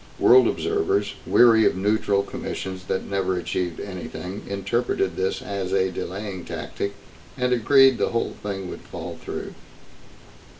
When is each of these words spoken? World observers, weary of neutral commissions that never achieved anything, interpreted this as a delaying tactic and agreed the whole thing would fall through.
World 0.17 0.47
observers, 0.47 1.13
weary 1.27 1.63
of 1.67 1.75
neutral 1.77 2.23
commissions 2.23 2.85
that 2.85 3.05
never 3.05 3.37
achieved 3.37 3.79
anything, 3.79 4.41
interpreted 4.49 5.15
this 5.15 5.43
as 5.43 5.73
a 5.73 5.91
delaying 5.91 6.43
tactic 6.43 6.93
and 7.37 7.53
agreed 7.53 7.99
the 7.99 8.09
whole 8.09 8.35
thing 8.41 8.67
would 8.71 8.81
fall 8.81 9.19
through. 9.23 9.53